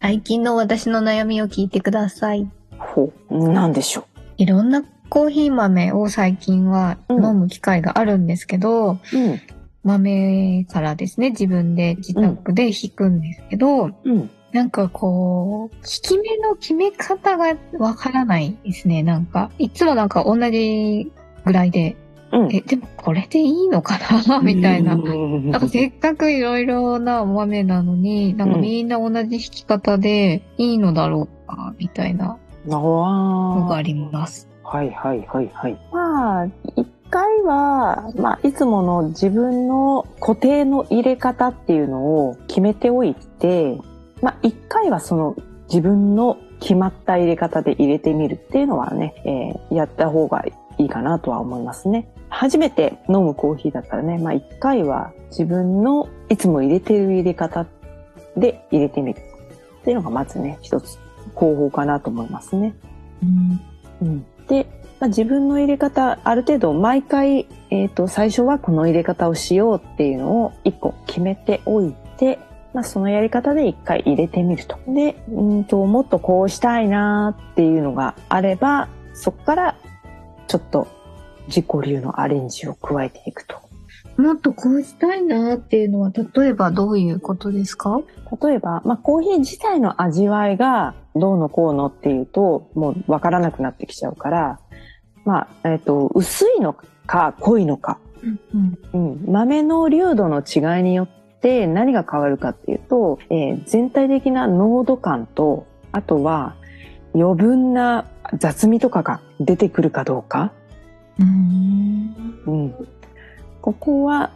[0.00, 2.50] 最近の私の悩みを聞いてください。
[2.78, 4.06] ほなんでしょ
[4.38, 9.40] いろんなコーヒー豆を最近は飲む機会があるんですけど、ううん。
[9.82, 14.30] 豆からですね、自分で自宅で引くんですけど、うん。
[14.52, 19.02] なんかこう、効き目の決め方がわからないですね。
[19.02, 21.12] なんか、いつもなんか同じ
[21.44, 21.96] ぐらいで、
[22.32, 24.40] うんえ、でもこれでいいのかな？
[24.42, 24.94] みたいな。
[24.94, 34.48] うんなんかせっかくいろいろな豆なのに、なんかみんな同じ引き方でいいのだろうか、みたいなのがああります。
[34.62, 35.78] はいはいはいはい。
[35.92, 43.78] まあ、一回は、まあ、いつもの自分の固定の入れ方っていうのを決めておいて、
[44.22, 45.34] まあ、一回はその
[45.68, 49.14] 自分の決まった入れ方で入れてみるっていうのはね、
[49.70, 50.44] えーやった方が
[50.78, 52.08] いいかなとは思いますね。
[52.30, 57.66] 初めて飲むコーヒーだったらね、まあ、一回は自分のいつも入れてる入れ方
[58.36, 60.98] で入れてみるっていうのがまずね、一つ
[61.34, 62.74] 方法かなと思いますね。
[63.22, 64.66] うんうんで、
[64.98, 72.40] まあ、自分の入れ方ある程度毎回、えー、と最初はこの入れ方をしようっていうのを一個決めておいて、
[72.74, 74.78] まあ、そのやり方で一回入れてみると。
[74.88, 79.76] でうんともっとこうしたいなっていうのがあればそこから
[80.48, 80.88] ちょっと
[81.50, 83.58] 自己流のアレンジを加えていくと。
[84.16, 88.00] もっとこうしたいなっていうのは、例えばどういうことですか？
[88.42, 94.60] 例えば、まあ、コーヒー自体の味わいがどうのこうのっていうともうわからなくなってきちゃうから、
[95.24, 97.98] まあえっと薄いのか濃いのか。
[98.52, 101.08] うんうん、豆の粒度の違いによっ
[101.40, 106.56] て何が変わるかっていうと、えー全体的な濃度感とあとは
[107.14, 108.04] 余分な
[108.38, 110.52] 雑味とかが出てくるかどうか、
[111.20, 112.42] うん。
[112.46, 112.74] うん、
[113.60, 114.30] ここは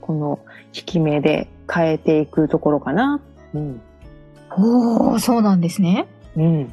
[0.00, 0.38] この
[0.74, 3.20] 引き目で変えていくところかな。
[3.54, 3.80] うん
[4.58, 6.06] おー、そうなんですね。
[6.36, 6.72] うん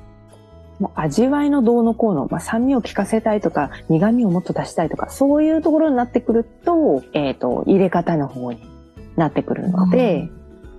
[0.79, 8.59] もう味わいのどうのこうの、まあ、酸味を効かせたいとか苦味をもっと出したいとかそういうところになってくると,、えー、と入れ方の方に
[9.15, 10.29] なってくるので、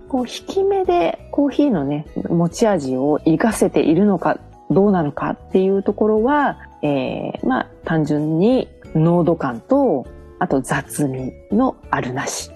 [0.08, 4.40] こう引き目でコーヒーのね持ち味を活かせているのか
[4.70, 10.06] どうなのかっていうところは、えーまあ単純に濃度感と
[10.38, 12.50] あと雑味のあるなし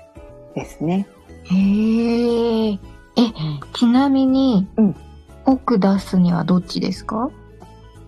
[0.54, 1.08] ですね。
[1.44, 2.78] へー。
[3.16, 3.32] え、
[3.74, 4.96] ちなみに、うん
[5.44, 7.30] 濃く出すにはどっちですか？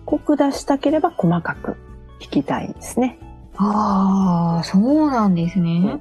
[0.05, 1.75] 濃く出したければ細かく
[2.21, 3.17] 引きたいんですね。
[3.57, 5.99] ああ、そうなんですね。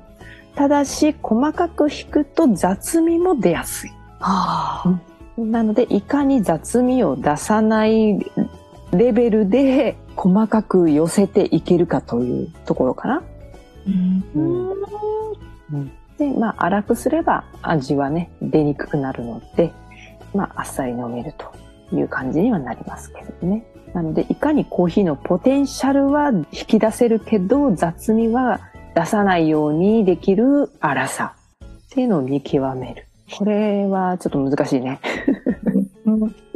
[0.54, 3.90] ただし細かく引くと雑味も出やすい。
[4.20, 8.18] ああ、なのでいかに雑味を出さない
[8.92, 13.22] レベルで細かく寄せていけるかというところかな。
[13.86, 15.92] うん。
[16.18, 19.72] で、まあ粗くすれば味はね出にくくなるので、
[20.34, 23.64] まああっさり飲めるという感じにはなりますけどね。
[23.94, 28.60] なのでいかにコーヒーのポテンシャルは引き出せるけど雑味は
[28.94, 31.34] 出さないようにできる粗さ
[31.64, 33.06] っていうのを見極める。
[33.36, 35.00] これはちょっと難しいね。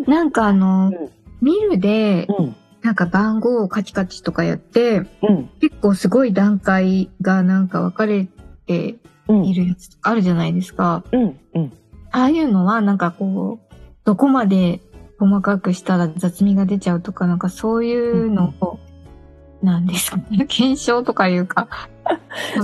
[0.06, 2.56] なんかあの、うんミルで、うん。
[2.82, 5.50] なんか番号をカチカチとかやって、うん。
[5.60, 8.26] 結構すごい段階がなんか分かれ
[8.66, 8.96] て
[9.28, 9.44] うん。
[9.46, 11.02] いるやつとかあるじゃないですか。
[11.12, 11.38] うん。
[11.54, 11.72] うん。
[12.10, 13.74] ああいうのはなんかこう、
[14.04, 14.80] どこまで
[15.18, 18.78] 細かくしたら雑味が出ちゃうとか、なんかそういうのを、
[19.62, 21.68] なんですかね、 検証とかいうか、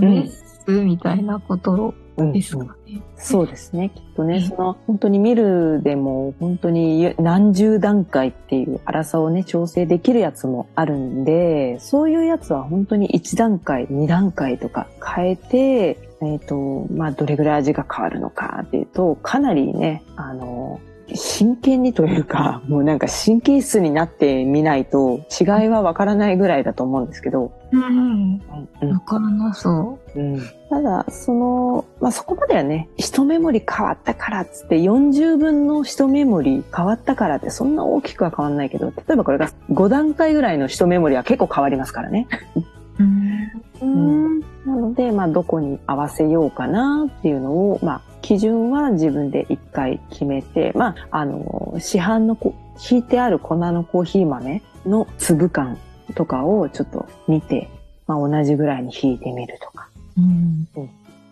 [0.02, 2.64] ん試すみたいなことうんですか？
[2.64, 2.70] ね。
[3.16, 3.90] そうですね。
[3.90, 20.80] きっとね、うんその本当に見るでも本当に何十段階っていう粗さをね調整できるやつもあるんで、そういうやつは本当に1段階、2段階とか変えて、えっ、と、まあどれぐらい味が変わるのかっていうと、かなりね、あの、
[21.14, 27.52] 真剣にというか、もうなんか神経質になってみないと違いはわからないぐらいだと思うんですけど。
[27.72, 27.82] うん。
[27.82, 42.26] うんわからなそうん、ただ、その、まあ、そこまではね、一メモリ変わったからっつって40分の一メモリ変わったからってそんな大きくは変わんないけど、例えばこれが5段階ぐらいの一メモリは結構変わりますからね。
[42.56, 43.02] う。
[43.02, 44.38] うん。
[44.38, 52.54] んなので、まあ、どこに合わせようかなっていうのを、まあ、基準は自分で一回決めて、まあ、あの、市販のこ、
[52.90, 55.78] 引いてある粉のコーヒー豆の粒感
[56.14, 57.68] とかをちょっと見て、
[58.06, 59.88] まあ、同じぐらいに引いてみるとか。
[60.16, 60.68] うん。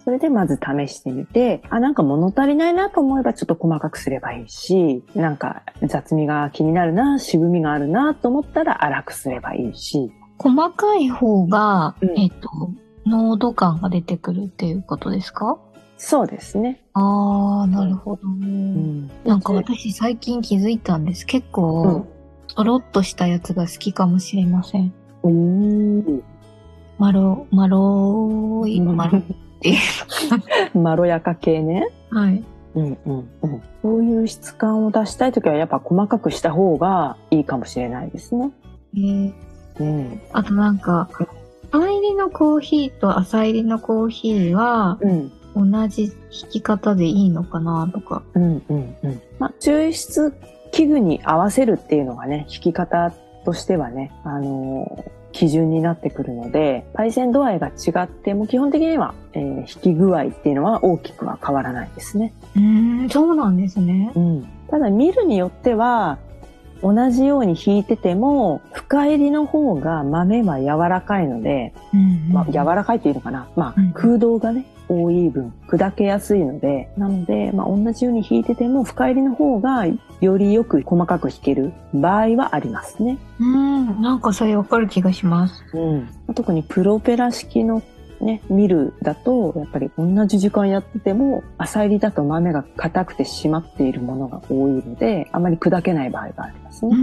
[0.04, 12.48] それでまず試してみて、あ、なんか物足りないなと思えばちょっと細かくすればいいし、なんか雑味が気になるな、渋みがあるなと思ったら粗くすればいいし、細かい方が、うんえっと、
[13.04, 15.58] 濃度感が出てくるっていうことですか？
[15.98, 16.80] そうですね。
[16.94, 18.20] ああ、なるほど。
[18.22, 19.08] うん。
[19.24, 21.26] なんか私最近気づいたんです。
[21.26, 22.08] 結う構ん、
[22.54, 24.92] とろっとしたやつが好きかもしれません。
[25.24, 26.22] うん。
[26.98, 29.22] まろ、まろい、まろっ
[29.60, 29.78] ていう。
[30.78, 31.88] まろやか系ね。
[32.10, 32.44] はい。
[32.74, 33.62] うんうんうん。
[33.82, 38.50] そういう質感を出したいときはやっぱ細かくした方がいいかもしれないですね。
[38.94, 39.32] えー
[39.80, 40.20] うん。
[40.32, 41.08] あとなんか、
[41.70, 45.32] 深入りのコーヒーと浅入りのコーヒーはうん。
[45.54, 48.22] 同じ引き方でいいのかなとか。
[48.34, 49.22] うんうんうん。
[49.38, 50.32] まあ、抽出
[50.70, 53.12] 器具に合わせるっていうのがね、弾き方
[53.44, 62.32] としてはね、あのー基準になってくるので、焙煎度合いが違っても基本的には、えー弾き具合っていうのは大きくは変わらないですね。
[62.56, 64.10] うーん、そうなんですね。
[64.16, 64.48] うん。
[64.70, 66.18] ただ見るによっては、
[66.82, 73.48] 同じように弾いてても、深入りの方が豆は柔らかいので、うんまあ、柔らかいっていうのかな。
[73.54, 79.86] まあうん、空洞がね、多い分、砕けやすいので、なので、まあ、同じように弾いてても、深入りの方が、
[80.20, 83.18] よりよく細かく弾ける場合はありますね。
[83.38, 85.64] うん、なんかそれわかる気がします。
[85.74, 86.08] うん。
[86.34, 87.82] 特にプロペラ式の
[88.20, 96.96] ね、ミルだと、やっぱり同じ時間やってても、浅入りだと豆が硬くて締まっているものが多いので、あまり砕けない場合がありますね。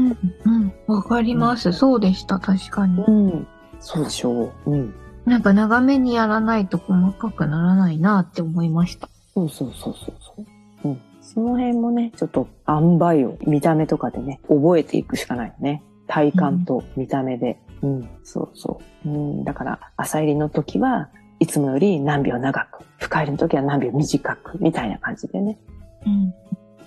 [0.46, 1.72] うん、うん、わかります。
[1.72, 3.02] そうでした、確かに。
[3.02, 3.48] うん。
[3.80, 4.72] そうでしょう。
[4.72, 4.94] うん。
[5.26, 9.10] なんか長めにやらないと細かくならないなって思いました。
[9.34, 10.46] そうそうそうそうそう。
[10.90, 11.02] うん。
[11.22, 15.82] その辺もね、ちょっと塩梅を見た目とかでね、覚えていくしかないよね。
[16.08, 17.58] 体感と見た目で。
[17.82, 19.10] うん、そうそう。
[19.10, 19.12] う
[19.42, 25.58] ん、だから、朝入りの時はいつもより何秒長く、深入りの時は何秒短く、みたいな感じでね。
[26.06, 26.34] うん。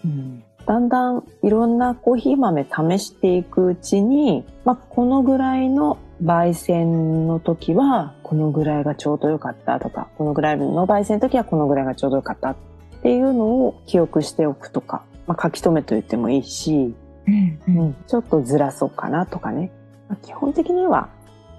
[0.04, 0.44] うん。
[0.64, 2.64] だんだんいろんなコーヒー豆
[2.98, 12.56] 試していくうちに、まあ、このぐらいの焙煎の時はこのぐらいがちょうどよかったとか、このぐらいの焙煎の時はこのぐらいがちょうどよかったっ
[13.02, 16.94] ていうのを記憶しておくとか、まあ、書き留めと言ってもいいし、
[17.26, 17.60] うん、う。
[17.68, 19.70] うんん、ちょっとずらそうかなとかね。
[20.08, 21.08] まあ基本的には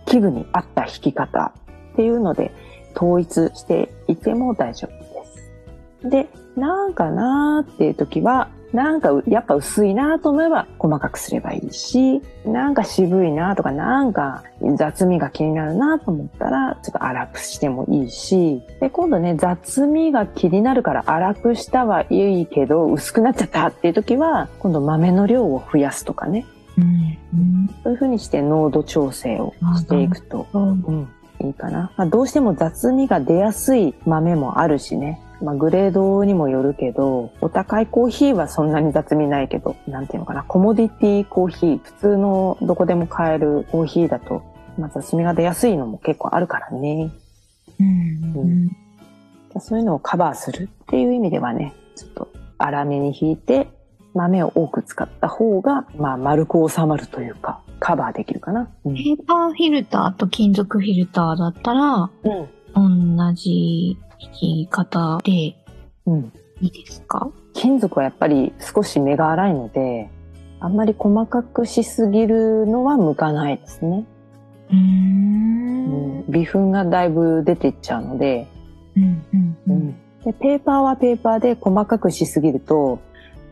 [0.06, 1.54] 器具に合った弾き方
[1.94, 2.52] っていうので
[2.96, 6.10] 統一していても大丈夫です。
[6.10, 14.44] で、なんかなーっていう時は、なんかうやっぱ薄いなと思えば細かくすればいいし、なんか渋いなとか、なんか
[14.76, 26.46] 雑味が気になるなと思ったら、ちょっと粗くしてもいいし、で、今度ね、雑味が気になるから粗くしたはいいけど、薄くなっちゃったっていう時は、今度豆の量を増やすとかね。
[26.78, 26.84] うん。
[26.84, 27.68] うん。
[27.84, 30.48] そういう風にして濃度調整をしていくと。
[30.54, 31.08] うん、
[31.42, 31.92] いいかな。
[31.98, 35.22] まあ、どうしても雑味が出やすい豆もあるしね。
[35.42, 44.44] まあ、グレードにもよるけど、お高いコーヒーはそんなに雑味ないけど、なんていうのかな、コモディティコーヒー、普通のどこでも買えるコーヒーだと、
[44.78, 47.12] まあ、雑味が出やすいのも結構あるからね。
[47.80, 47.88] うん。
[48.36, 49.62] うん。
[49.62, 52.28] そういうのをカバーするっていう意味ではね、ちょっと
[52.58, 53.68] 粗めに引いて、
[54.14, 58.70] 豆を多く使った方が、まあ、丸く収まるというか、カバーできるかな。
[58.84, 62.10] うんペーパーフィルターと金属フィルターだったら、
[62.76, 63.16] うん。
[63.18, 65.56] 同じ弾き方でい
[66.06, 66.34] うん。
[66.62, 67.32] いですか？
[67.54, 70.10] 金属はやっぱり少し目が粗いので、
[70.60, 74.06] あんまり細かくしすぎるのは向かないですね。
[74.72, 78.48] うんん、微粉がだいぶ出てっちゃうので、
[78.96, 79.26] うん。
[79.34, 79.58] うん。
[79.68, 79.92] うん。
[80.24, 83.00] でペーパーはペーパーで細かくしすぎると、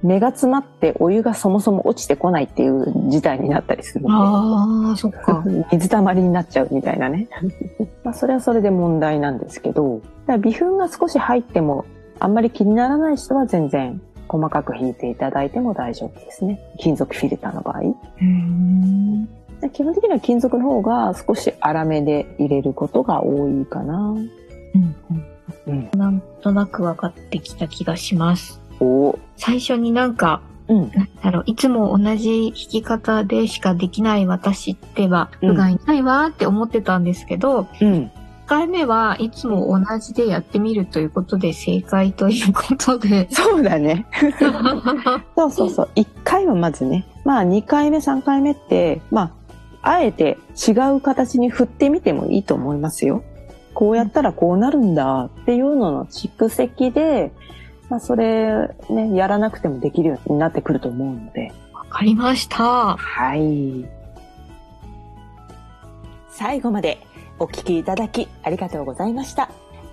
[0.04, 5.44] 目が詰まってお湯がそもそも落ちてこないっていう事態になったりするのああ、そっか。
[5.46, 7.28] で、 水たまりになっちゃうみたいなね。
[8.04, 11.86] まあそれはそれで問題なんですけど、だから微粉が少し入っても
[12.20, 16.60] あんまり気にならない人は全然細かく引いていただいても大丈夫ですね。
[16.78, 17.80] 金属フィルターの場合。
[17.80, 19.26] うーん。
[19.62, 24.10] で基本的には金属の方が少し粗めで入れることが多いかな。
[24.10, 24.96] うん。
[25.68, 25.90] うん。
[25.98, 28.62] なんとなく分かってきた気がします。
[28.80, 30.92] お最初になんか、うん。
[30.94, 38.12] なんだろう、いつも同じ弾き方でしかできない私っては、うん不甲斐ないわって思ってたんですけど、うん。
[38.48, 43.28] 1回目はいつも同じでやってみるということで正解ということで。
[43.32, 44.06] そうだね。
[45.36, 45.90] そうそうそう。
[45.96, 47.06] 1回はまずね。
[47.26, 49.32] まあ2回目、3回目って、まあ、
[49.82, 53.24] あえて違う形に振ってみてもいいと思いますよ。
[53.74, 57.32] こうやったらこうなるんだっていうのの蓄積で、
[57.90, 61.52] まあそれね、やらなくてもできるようになってくると思うので。
[61.74, 62.98] わかりました。
[62.98, 63.86] はい。
[66.30, 67.00] 最後まで
[67.40, 69.50] お聞きいただきありがとうございました。